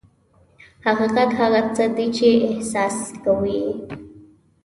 حقیقت 0.85 1.29
هغه 1.39 1.61
څه 1.75 1.85
دي 1.95 2.07
چې 2.17 2.29
احساس 2.51 2.95
کوو 3.23 3.45
یې. 3.55 3.69